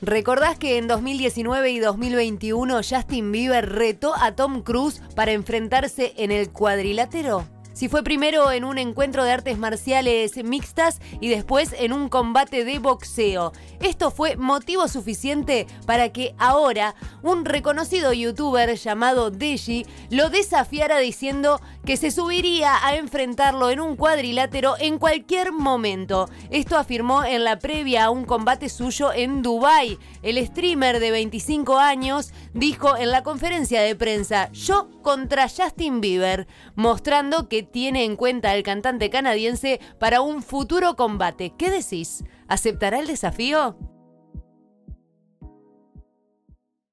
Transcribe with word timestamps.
¿Recordás 0.00 0.56
que 0.58 0.78
en 0.78 0.86
2019 0.86 1.70
y 1.70 1.80
2021 1.80 2.80
Justin 2.88 3.32
Bieber 3.32 3.68
retó 3.68 4.14
a 4.14 4.36
Tom 4.36 4.62
Cruise 4.62 5.02
para 5.16 5.32
enfrentarse 5.32 6.14
en 6.16 6.30
el 6.30 6.50
cuadrilátero? 6.50 7.44
Si 7.78 7.86
fue 7.88 8.02
primero 8.02 8.50
en 8.50 8.64
un 8.64 8.76
encuentro 8.76 9.22
de 9.22 9.30
artes 9.30 9.56
marciales 9.56 10.42
mixtas 10.42 11.00
y 11.20 11.28
después 11.28 11.72
en 11.78 11.92
un 11.92 12.08
combate 12.08 12.64
de 12.64 12.80
boxeo. 12.80 13.52
Esto 13.78 14.10
fue 14.10 14.34
motivo 14.34 14.88
suficiente 14.88 15.68
para 15.86 16.08
que 16.08 16.34
ahora 16.38 16.96
un 17.22 17.44
reconocido 17.44 18.12
youtuber 18.12 18.74
llamado 18.74 19.30
Deji 19.30 19.86
lo 20.10 20.28
desafiara 20.28 20.98
diciendo 20.98 21.60
que 21.84 21.96
se 21.96 22.10
subiría 22.10 22.84
a 22.84 22.96
enfrentarlo 22.96 23.70
en 23.70 23.78
un 23.78 23.94
cuadrilátero 23.94 24.74
en 24.80 24.98
cualquier 24.98 25.52
momento. 25.52 26.28
Esto 26.50 26.76
afirmó 26.78 27.24
en 27.24 27.44
la 27.44 27.60
previa 27.60 28.06
a 28.06 28.10
un 28.10 28.24
combate 28.24 28.70
suyo 28.70 29.12
en 29.12 29.40
Dubai. 29.40 30.00
El 30.22 30.44
streamer 30.44 30.98
de 30.98 31.12
25 31.12 31.78
años 31.78 32.32
dijo 32.54 32.96
en 32.96 33.12
la 33.12 33.22
conferencia 33.22 33.82
de 33.82 33.94
prensa, 33.94 34.50
yo 34.50 34.90
contra 35.02 35.48
Justin 35.48 36.00
Bieber, 36.00 36.48
mostrando 36.74 37.48
que 37.48 37.67
tiene 37.70 38.04
en 38.04 38.16
cuenta 38.16 38.50
al 38.50 38.62
cantante 38.62 39.10
canadiense 39.10 39.80
para 39.98 40.20
un 40.20 40.42
futuro 40.42 40.96
combate. 40.96 41.52
¿Qué 41.56 41.70
decís? 41.70 42.24
¿Aceptará 42.48 42.98
el 42.98 43.06
desafío? 43.06 43.76